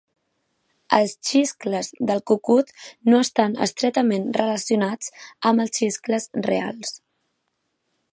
Els 0.99 1.11
xiscles 1.31 1.89
del 2.11 2.23
cucut 2.31 2.71
no 3.13 3.19
estan 3.25 3.53
estretament 3.65 4.25
relacionats 4.39 5.13
amb 5.51 5.65
els 5.67 5.77
xiscles 5.83 6.27
reals. 6.49 6.97